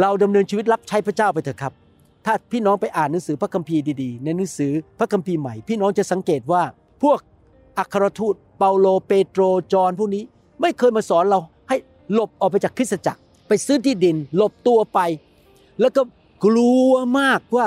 [0.00, 1.72] เราดำเนินชีวิตรับใช้พระเจ้าไปเถอะครับ
[2.24, 6.62] ถ้าพี่น้องไปอ่านหนังสือพระคัมภีร์ดีๆ ในหนังสือพระคัมภีร์ใหม่ พี่น้องจะสังเกตว่า
[7.02, 7.18] พวก
[7.78, 10.22] อัครทูตเปาโลเปโตรจอห์นพวกนี้
[10.60, 11.76] ไม่เคยมาสอนเราให้
[12.12, 15.00] หลบออกไปจากคริสตจักร ไปซื้อที่ดิน หลบตัวไป
[15.80, 16.02] แล้วก็
[16.44, 17.66] กลัวมากว่า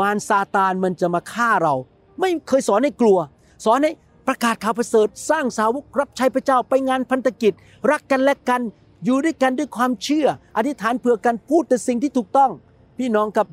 [0.00, 1.74] มารซาตานมันจะมาฆ่าเรา
[2.20, 3.18] ไม่เคยสอนให้กลัว
[3.64, 3.92] สอนให้
[4.26, 7.52] ประกาศข่าวประเสริฐสร้างสาวกรับใช้พระเจ้าไปงานพันธกิจ
[7.90, 8.60] รักกันและกัน
[9.04, 12.50] อยู่ด้วยกันด้วยความเชื่อ อธิษฐานเผื่อกันพูดแต่สิ่งที่ถูกต้อง
[12.98, 13.46] พี่น้องกับ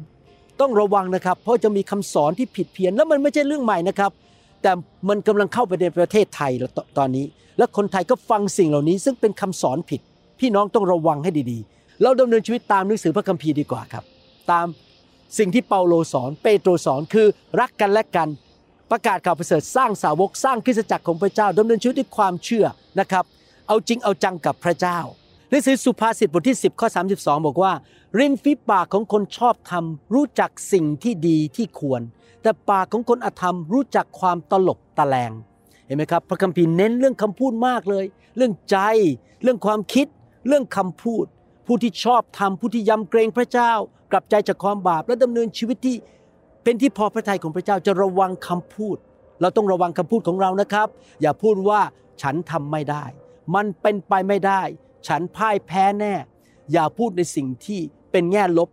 [0.62, 4.12] ต้องระวังนะครับ เพราะจะมีคำสอนที่ผิดเพี้ยนแล้วมันไม่ใช่เรื่องใหม่นะครับ
[4.62, 4.72] แต่
[5.10, 7.26] มันกำลังเข้าไปในประเทศไทยแล้วตอนนี้
[7.58, 10.02] และคนไทยก็ฟังสิ่งเหล่านี้ ซึ่งเป็นคำสอนผิด
[10.39, 14.04] พี่น้องต้องระวังให้ดีๆ เราดำเนินชีวิตตามหนังสือพระคัมภีร์ดีกว่าครับ
[14.52, 14.68] ตาม
[15.38, 17.28] สิ่งที่เปาโลสอน เปโตรสอนคือ
[17.60, 18.30] รักกันและกัน
[18.92, 22.66] ประกาศข่าวประเสริฐสร้างสาวกสร้างคริสตจักรของพระเจ้าดำเนินชีวิตด้วยความเชื่อ
[23.00, 23.24] นะครับ
[23.68, 25.00] เอาจริงเอาจังกับพระเจ้า
[25.50, 27.74] หนังสือสุภาษิตบทที่ 10ข้อ32 บอกว่า
[28.20, 32.02] ริมฝีปากของคนชอบธรรมรู้จักสิ่งที่ดีที่ควร
[32.42, 35.32] แต่ปากของคนอธรรมรู้จักความตลกตะแลง
[35.86, 38.06] เห็นไหมครับ พระคัมภีร์เน้นเรื่องคำพูดมากเลย
[38.38, 38.78] เรื่องใจ
[39.44, 40.08] เรื่องความคิด
[40.48, 41.26] เรื่องคำพูด
[41.72, 43.74] ผู้ที่ชอบธรรมผู้ที่ยำเกรงพระเจ้า
[44.12, 45.96] กลับใจจากความบาปและดำเนินชีวิตที่
[46.64, 48.98] เป็นที่พอพระทัยของพระเจ้าจะระวังคำพูด
[49.42, 50.88] เราต้องระวังคำพูดของเรานะครับ
[51.22, 51.82] อย่าพูดว่า
[52.22, 53.06] ฉันทำไม่ได้
[53.56, 54.62] มันเป็นไปไม่ได้
[55.08, 56.14] ฉันพ่ายแพ้แน่
[56.72, 58.70] อย่าพูดในสิ่งที่เป็นแง่ลบ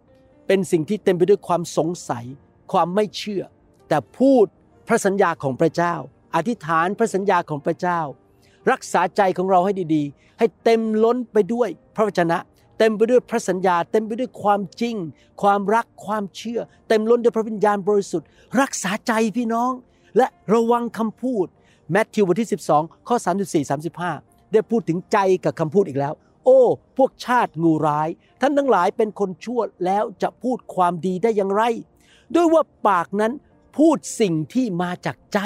[0.46, 2.24] เป็นสิ่งที่เต็มไปด้วยความสงสัย
[2.72, 3.42] ความไม่เชื่อ
[3.88, 4.46] แต่พูด
[4.88, 5.94] พระสัญญาของพระเจ้า
[6.36, 8.00] อธิษฐานพระสัญญาของพระเจ้า
[8.70, 12.38] รักษาใจของเราให้ดีๆ ให้เต็มล้นไปด้วยพระวจนะ
[12.78, 14.96] เต็มไปด้วยพระสัญญา เต็มไปด้วยความจริง
[15.42, 18.28] ความรักความเชื่อ เต็มล้นด้วยพระวิญญาณบริสุทธิ์
[18.60, 19.72] รักษาใจพี่น้อง
[20.16, 21.46] และระวังคำพูด
[21.90, 26.60] แมทธิวบทที่ 12 ข้อ 34 35 ได้พูดถึงใจกับคำพูดอีกแล้ว โอ้
[26.96, 28.08] พวกชาติงูร้าย
[28.40, 31.62] ท่านทั้งหลายเป็นคนชั่วแล้วจะพูดความดีได้อย่างไร
[32.34, 33.32] ด้วยว่าปากนั้น
[33.78, 35.38] พูดสิ่งที่มาจากใจ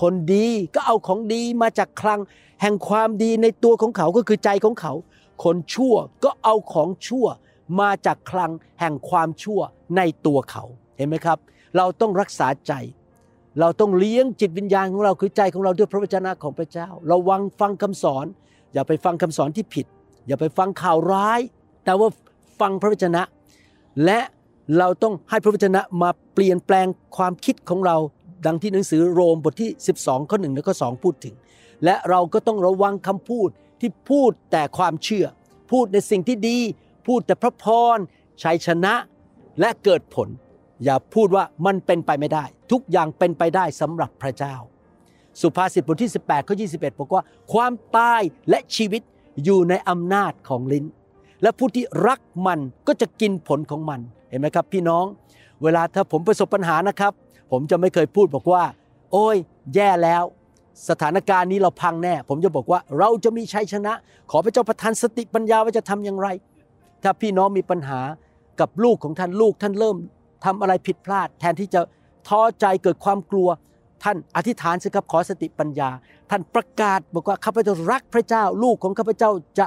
[0.00, 2.20] คนดีก็เอาของดีมาจากคลัง
[2.62, 4.92] แห่งความดีในตัวของเขาก็คือใจของเขา
[5.44, 5.94] คนชั่ว
[6.24, 7.26] ก็เอาของชั่ว
[7.80, 9.60] มาจากคลังแห่งความชั่ว
[9.96, 10.64] ในตัวเขา
[10.96, 11.38] เห็นไหมครับ
[11.76, 12.72] เราต้องรักษาใจ
[13.60, 18.26] เราต้องเลี้ยงจิตวิญญาณของเราคือใจของเราด้วยพระวจนะของพระเจ้า ระวังฟังคำสอน
[18.72, 19.86] อย่าไปฟังคำสอนที่ผิด
[20.26, 21.40] อย่าไปฟังข่าวร้าย
[21.84, 22.08] แต่ว่า
[22.60, 23.22] ฟังพระวจนะ
[24.04, 24.20] และ
[24.78, 27.96] เราต้องให้พระวจนะมาเปลี่ยนแปลงความคิดของเรา
[28.46, 29.70] ดังที่หนังสือโรมบทที่
[30.00, 31.34] 12 ข้อ1และข้อ2พูดถึง
[31.84, 33.48] และเราก็ต้องระวังคำพูด
[33.80, 35.26] ที่พูดแต่ความเชื่อ
[35.70, 36.58] พูดในสิ่งที่ดี
[37.06, 37.98] พูดแต่พระพร
[38.42, 38.94] ชัยชนะ
[39.60, 40.28] และเกิดผล
[40.84, 44.54] อย่าพูดว่ามันเป็นไปไม่ได้ ทุกอย่างเป็นไปได้สำหรับพระเจ้า
[45.40, 49.02] สุภาษิตบทที่ 18ข้อ21 บอกว่า ความตายและชีวิต
[49.44, 50.86] อยู่ในอำนาจของลิ้น
[51.42, 55.04] และผู้ที่รักมันก็จะกินผลของมันเห็นไหมครับ พี่น้อง
[55.62, 57.12] เวลาถ้าผมประสบปัญหานะครับ
[57.50, 58.64] ผมจะไม่เคยพูดบอกว่า
[59.12, 59.36] โอ้ย
[59.74, 60.22] แย่แล้ว
[60.88, 63.92] สถานการณ์นี้เราพังแน่ ผมจะบอกว่าเราจะมีชัยชนะ
[64.30, 66.28] ขอพระเจ้าประทานสติปัญญาว่าจะทำอย่างไร
[67.02, 68.00] ถ้าพี่น้องมีปัญหา
[68.60, 69.96] กับลูกของท่านลูกท่านเริ่ม
[70.44, 71.80] ทำอะไรผิดพลาด แทนที่จะ
[72.28, 73.48] ท้อใจเกิดความกลัว
[74.04, 75.88] ท่านอธิษฐานสิครับขอสติปัญญา
[76.30, 79.66] ท่านประกาศบอกว่าข้าพเจ้ารักพระเจ้า ลูกของข้าพเจ้าจะ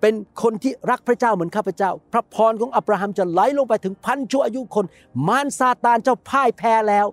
[0.00, 4.84] เป็นคนที่รักพระเจ้าเหมือนข้าพเจ้า พระพรของอับราฮัมจะไหลลงไปถึงพันชั่วอายุคน
[5.28, 7.06] มารซาตานเจ้าพ่ายแพ้แล้ว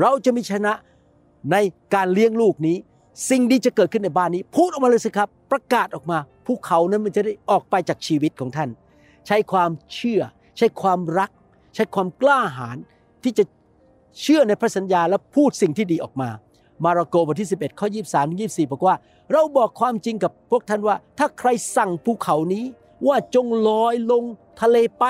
[0.00, 0.72] เราจะมีชนะ
[1.52, 1.56] ใน
[1.94, 2.76] การเลี้ยงลูกนี้
[3.30, 8.70] สิ่งดีจะเกิดขึ้นในบ้านนี้ พูดออกมาเลยสิครับ ประกาศออกมาภูเขานั้นมันจะได้ออกไปจากชีวิตของท่าน
[9.26, 10.22] ใช้ความเชื่อ
[10.56, 11.30] ใช้ความรัก
[11.74, 12.76] ใช้ความกล้าหาญ
[13.22, 13.44] ที่จะ
[14.20, 16.30] เชื่อในพระสัญญาและพูดสิ่งที่ดีออกมา
[16.84, 18.94] มาระโกบทที่ 11 ข้อ 23 24 บอกว่า
[19.32, 22.64] เราบอกความจริงกับพวกท่านว่า ถ้าใครสั่งภูเขานี้
[23.06, 24.24] ว่าจงลอยลง
[24.60, 25.04] ทะเลไป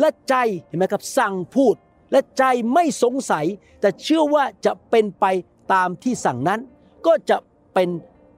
[0.00, 0.34] และใจ
[0.66, 1.74] เห็นไหมครับสั่งพูด
[2.12, 3.46] และใจไม่สงสัย
[3.80, 5.24] แต่เชื่อว่าจะเป็นไป
[5.72, 6.60] ตามที่สั่งนั้น
[7.06, 7.36] ก็จะ
[7.74, 7.90] เป็น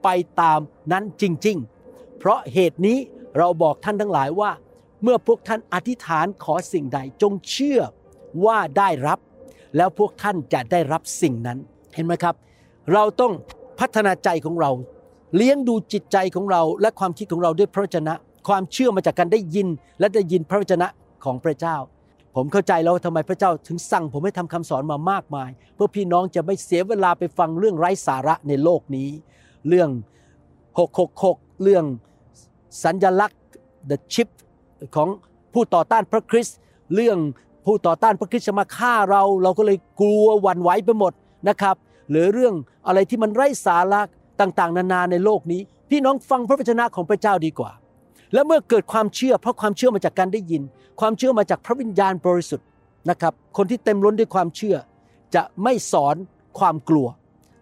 [0.03, 0.07] ไป
[0.41, 0.59] ตาม
[0.91, 2.97] นั้นจริง ๆ เพราะเหตุนี้
[3.37, 4.51] เราบอกท่านทั้งหลายว่า
[5.03, 7.79] เมื่อพวกท่านอธิษฐานขอสิ่งใดจงเชื่อ
[8.45, 9.19] ว่าได้รับ
[9.77, 11.57] แล้วพวกท่านจะได้รับสิ่งนั้น
[11.95, 12.35] เห็นไหมครับ
[12.93, 13.33] เราต้อง
[13.79, 14.71] พัฒนาใจของเรา
[15.35, 18.13] เลี้ยงดูจิตใจของเราและความคิดของเราด้วยพระวจนะ
[18.47, 19.67] ความเชื่อมาจากการได้ยิน
[19.99, 20.87] และได้ยินพระวจนะ
[21.23, 21.75] ของพระเจ้า
[22.35, 29.09] ผมเข้าใจแล้วว่าทำไมพระเจ้าถึงสั่งผมให้ทำคำสอนมามากมาย เพื่อพี่น้องจะไม่เสียเวลาไปฟังเรื่องไร้สาระในโลกนี้
[29.67, 29.89] เรื่อง
[30.77, 31.85] 666 เรื่อง
[32.83, 33.41] สัญญลักษณ์
[33.89, 34.29] the chip
[34.95, 35.09] ของ
[35.53, 36.57] ผู้ต่อต้านพระคริสต์
[36.95, 37.17] เรื่อง
[37.65, 41.13] ผู้ต่อต้านพระคริสต์จะมาฆ่าเรา เราก็เลยกลัวหวั่นไหวไปหมด
[41.49, 41.75] นะครับ
[42.09, 42.53] หรือเรื่อง
[42.87, 44.01] อะไรที่มันไร้สาระ
[44.39, 47.71] ต่างๆ นานาในโลกนี้ พี่น้องฟังพระวจนะของพระเจ้าดีกว่า
[48.33, 50.63] และเมื่อเกิดความเชื่อ เพราะความเชื่อมาจากการได้ยิน
[50.99, 52.67] ความเชื่อมาจากพระวิญญาณบริสุทธิ์
[53.09, 54.75] นะครับ คนที่เต็มล้นด้วยความเชื่อ
[55.35, 56.15] จะไม่สอน
[56.59, 57.07] ความกลัว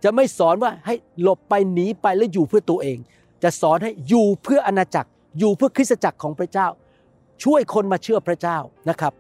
[0.04, 2.98] จะไม่สอนว่าให้หลบไปหนีไปแล้วอยู่เพื่อตัวเอง
[3.44, 6.68] จะสอนให้อยู่เพื่ออาณาจักร อยู่เพื่อคริสตจักรของพระเจ้า
[7.44, 8.58] ช่วยคนมาเชื่อพระเจ้า
[8.90, 9.14] นะครับ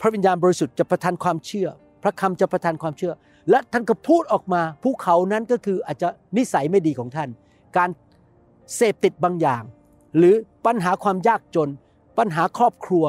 [0.00, 1.68] พระวิญญาณบริสุทธิ์จะประทานความเชื่อ
[2.02, 3.12] พระคำจะประทานความเชื่อ
[3.50, 7.28] และท่านก็พูดออกมาภูเขานั้นก็คืออาจจะนิสัยไม่ดีของท่าน
[7.76, 7.90] การ
[8.76, 9.62] เสพติดบางอย่าง
[10.16, 10.34] หรือ
[10.66, 11.70] ปัญหาความยากจน
[12.18, 13.04] ปัญหาครอบครัว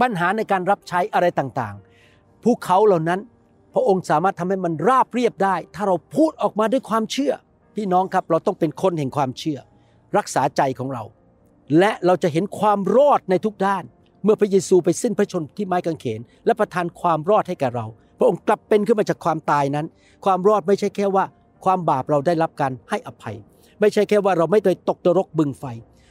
[0.00, 3.20] ปัญหาในการรับใช้อะไรต่างๆ ภูเขาเหล่านั้น
[3.74, 7.32] พระองค์สามารถทำให้มันราบเรียบได้ ถ้าเราพูดออกมาด้วยความเชื่อ
[7.76, 9.58] พี่น้องครับเราต้องเป็นคนแห่งความเชื่อ
[10.16, 11.02] รักษาใจของเรา
[11.78, 13.84] และเราจะเห็นความรอดในทุกด้าน
[14.24, 17.86] เมื่อพระเยซูไปสิ้นพระชนที่ไม้กางเขน และประทานความรอดให้แก่เรา
[18.18, 19.86] พระองค์กลับเป็นขึ้นมาจากความตายนั้น
[20.24, 21.24] ความรอดไม่ใช่แค่ว่า
[21.64, 23.36] ความบาปเราได้รับการให้อภัย
[23.80, 25.64] ไม่ใช่แค่ว่าเราไม่ได้ตกนรกบึงไฟ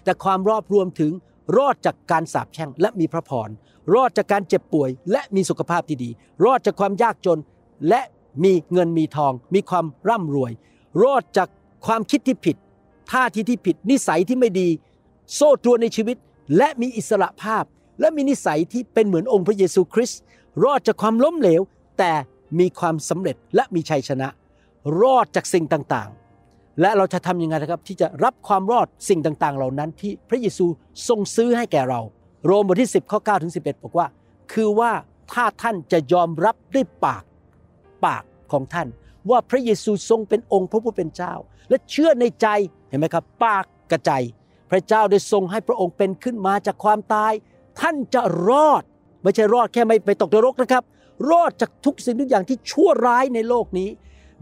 [0.03, 1.12] แต่ความรอดรวมถึง
[1.57, 3.49] รอดจากการสาปแช่งและมีพระพร
[3.93, 6.10] รอดจากการเจ็บป่วย และมีสุขภาพที่ดี
[6.45, 7.39] รอดจากความยากจน
[7.89, 8.01] และ
[8.43, 10.51] มีเงินมีทอง มีความร่ำรวย
[11.03, 11.47] รอดจาก
[11.86, 12.55] ความคิดที่ผิด
[13.12, 14.69] ท่าทีที่ผิด นิสัยที่ไม่ดี
[15.33, 16.17] โซ่ตรวนในชีวิต
[16.57, 17.63] และมีอิสระภาพ
[17.99, 20.19] และมีนิสัยที่เป็นเหมือนองค์พระเยซูคริสต์
[20.63, 21.62] รอดจากความล้มเหลว
[21.99, 22.13] แต่
[22.60, 24.27] มีความสำเร็จและมีชัยชนะ
[25.01, 26.26] รอดจากสิ่งต่างๆ
[26.81, 30.65] และเราจะทำยังไงนะครับที่จะรับความรอดสิ่งต่าง ๆ เหล่านั้นที่พระเยซู
[31.07, 32.01] ทรงซื้อให้แก่เรา
[32.45, 34.07] โรมบทที่ 10ข้อ9ถึง11 บอกว่า
[34.53, 34.91] คือว่า
[35.33, 37.23] ถ้าท่านจะยอมรับด้วยปาก
[38.05, 38.87] ปากของท่าน
[39.29, 41.33] ว่าพระเยซูทรงเป็นองค์พระผู้เป็นเจ้า
[41.69, 42.47] และเชื่อในใจ
[42.89, 44.11] เห็นไหมครับ ปากกระใจ
[44.71, 47.33] พระเจ้าได้ทรงให้พระองค์เป็นขึ้นมาจากความตาย
[47.81, 48.83] ท่านจะรอด
[49.23, 50.83] ไม่ใช่รอดแค่ไม่ไปตกนรกนะครับ
[51.29, 53.89] รอดจากทุกสิ่งทุกอย่างที่ชั่วร้ายในโลกนี้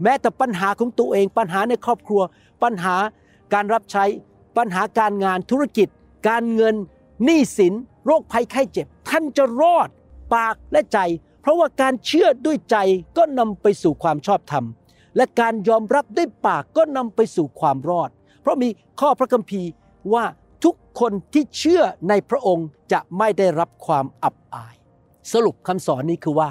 [0.02, 2.22] แม้แต่ปัญหาของตัวเอง ปัญหาในครอบครัว
[2.62, 2.96] ปัญหา
[3.54, 4.04] การรับใช้
[4.56, 5.88] ปัญหาการงานธุรกิจ
[6.28, 6.74] การเงิน
[7.24, 7.74] หนี้สิน
[8.06, 9.88] โรคภัยไข้เจ็บ ท่านจะรอด
[10.34, 10.98] ปากและใจ
[11.40, 12.76] เพราะว่าการเชื่อด้วยใจ
[13.16, 14.64] ก็นำไปสู่ความชอบธรรม
[15.16, 18.68] และการยอมรับด้วยปากก็นำไปสู่ความรอด เพราะมี
[19.00, 19.70] ข้อพระคัมภีร์
[20.12, 20.24] ว่า
[20.64, 24.74] ทุกคนที่เชื่อในพระองค์จะไม่ได้รับความอับอาย
[25.32, 26.50] สรุปคำสอนนี้คือว่า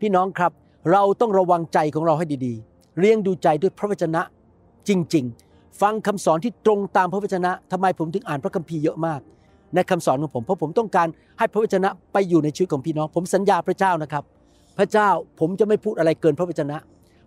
[0.00, 0.52] พี่น้องครับ
[0.90, 4.22] เราต้องระวังใจของเราให้ดีๆ เลี้ยงดูใจด้วยพระวจนะ
[4.88, 9.20] จริง ๆ ฟังคำสอนที่ตรงตามพระวจนะทำไมผมถึงอ่านพระคัมภีร์เยอะมาก
[9.74, 14.24] ในคำสอนของผม เพราะผมต้องการให้พระวจนะไปอยู่ในชีวิตของพี่น้อง ผมสัญญาพระเจ้านะครับ
[14.78, 15.08] พระเจ้า
[15.40, 16.76] ผมจะไม่พูดอะไรเกินพระวจนะ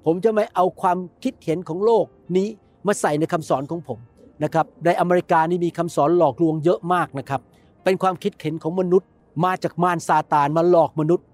[0.05, 2.05] ผมจะไม่เอาความคิดเห็นของโลก
[2.37, 2.47] นี้
[2.87, 3.99] มาใส่ในคำสอนของผม
[4.43, 7.41] นะครับ ในอเมริกานี่มีคำสอนหลอกลวงเยอะมากนะครับ
[7.83, 9.07] เป็นความคิดเห็นของมนุษย์
[9.45, 11.25] มาจากมารซาตานมาหลอกมนุษย์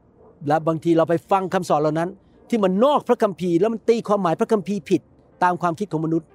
[0.48, 2.10] และบางทีเราไปฟังคำสอนเหล่านั้น
[2.50, 5.02] ที่มันนอกพระคัมภีร์แล้วมันตีความหมายพระคัมภีร์ผิด
[5.44, 6.28] ตามความคิดของมนุษย์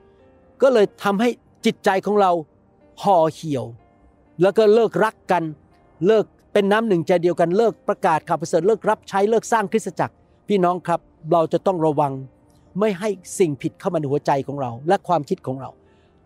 [0.62, 1.28] ก็เลยทำให้
[1.66, 2.30] จิตใจของเรา
[3.02, 3.64] ห่อเหี่ยว
[4.42, 5.42] แล้วก็เลิกรักกัน
[6.06, 10.14] เลิกเป็นน้ำหนึ่งใจเดียวกันเลิกประกาศข่าวประเสริฐเลิกรับใช้เลิกสร้างคริสตจักร
[10.48, 11.00] พี่น้องครับ
[11.32, 12.12] เราจะต้องระวัง
[12.80, 13.08] ไม่ให้
[13.38, 15.70] สิ่งผิดเข้ามาในหัวใจของเรา และความคิดของเรา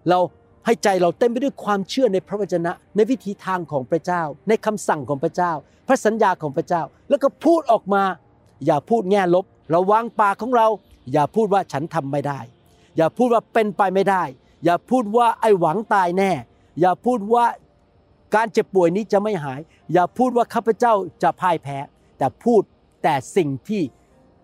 [0.08, 0.18] เรา
[0.66, 5.52] ให้ใจเราเต็มไปด้วยความเชื่อในพระวจนะ ในวิธีทางของพระเจ้า ในคำสั่งของพระเจ้า
[5.88, 8.02] พระสัญญาของพระเจ้า แล้วก็พูดออกมา
[8.66, 10.66] อย่าพูดแง่ลบระวังปากของเรา
[11.12, 12.40] อย่าพูดว่าฉันทำไม่ได้
[12.96, 14.22] อย่าพูดว่าเป็นไปไม่ได้
[14.64, 16.30] อย่าพูดว่าไอ้หวังตายแน่
[16.80, 17.44] อย่าพูดว่า
[18.34, 19.60] การเจ็บป่วยนี้จะไม่หาย
[19.92, 21.78] อย่าพูดว่าข้าพเจ้าจะพ่ายแพ้
[22.18, 22.62] แต่พูด
[23.02, 23.82] แต่สิ่งที่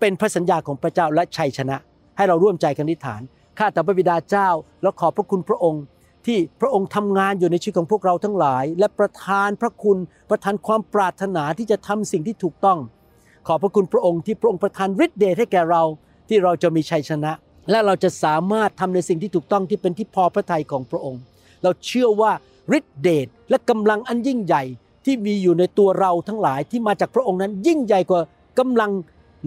[0.00, 1.76] เป็นพระสัญญาของพระเจ้าและชัยชนะ
[2.16, 3.20] ให้เราร่วมใจกันอธิษฐาน
[3.58, 4.48] ข้าแต่พระบิดาเจ้า
[4.82, 5.82] แล้วขอบพระคุณพระองค์
[6.26, 9.98] ที่พระองค์ทำงานอยู่ในชีวิตของพวกเราทั้งหลาย และประทานพระคุณ
[10.30, 12.78] ประทานความปรารถนาที่จะทำสิ่งที่ถูกต้อง
[13.46, 15.82] ขอพระคุณพระองค์ที่พระองค์ประทานฤทธิ์เดชให้แก่เรา
[16.28, 17.32] ที่เราจะมีชัยชนะ
[17.70, 21.20] และเราจะสามารถทำในสิ่งที่ถูกต้องที่เป็นที่พอพระทัยของพระองค์
[21.62, 22.32] เราเชื่อว่า
[22.78, 24.62] ฤทธิ์เดชและกำลังอันยิ่งใหญ่
[25.04, 28.20] ที่มีอยู่ในตัวเราทั้งหลายที่มาจากพระองค์นั้นยิ่งใหญ่กว่า
[28.58, 28.90] กำลัง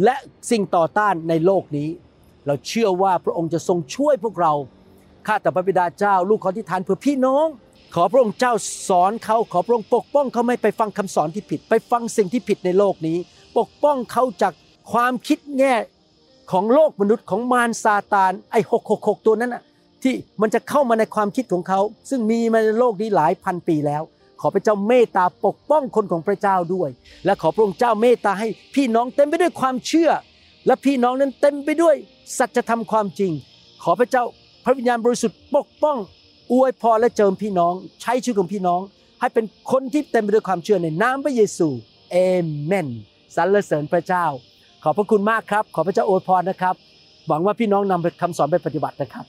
[0.03, 0.15] และ
[0.51, 1.89] สิ่งต่อต้านในโลกนี้
[2.45, 4.53] เราเชื่อว่าพระองค์จะทรงช่วยพวกเรา
[5.27, 7.47] ข้าแต่พระบิดาเจ้า ลูกขอที่ทานเพื่อพี่น้อง
[7.95, 8.53] ขอพระองค์เจ้า
[8.89, 13.17] สอนเขาขอพระองค์ปกป้องเขาไม่ไปฟังคำสอนที่ผิด ไปฟังสิ่งที่ผิดในโลกนี้
[13.57, 14.53] ปกป้องเขาจาก
[14.91, 15.75] ความคิดแง่
[16.51, 19.63] ของโลกมนุษย์ของมารซาตานไอ้หกหกหกตัวนั้นน่ะ
[20.03, 24.03] ที่มันจะเข้ามาในความคิดของเขา ซึ่งมีมาในโลกนี้หลายพันปีแล้ว
[24.41, 26.89] ขอพระเจ้าเมตตาปกป้องคนของพระเจ้าด้วย
[27.25, 30.09] และขอพระองค์เจ้าเมตตาให้พี่น้องเต็มไปด้วยความเชื่อ
[30.67, 31.95] และพี่น้องนั้นเต็มไปด้วย
[32.37, 33.31] สัจธรรมความจริง
[33.83, 34.23] ขอพระเจ้า
[34.63, 35.97] พระวิญญาณบริสุทธิ์ปกป้อง
[36.51, 38.81] อวยพรและเจิมพี่น้อง ใช้ชีวิตของพี่น้อง
[39.19, 41.67] ให้เป็นคนที่เต็มไปด้วยความเชื่อในนามพระเยซู
[42.11, 42.17] เอ
[42.63, 42.87] เมน
[43.35, 44.25] สรรเสริญพระเจ้า
[44.83, 46.75] ขอบพระคุณมากครับ ขอพระเจ้าอวยพรนะครับ
[47.27, 49.25] หวังว่าพี่น้องนำคำสอนไปปฏิบัตินะครับ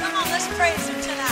[0.00, 1.31] Come on, let's praise Him tonight.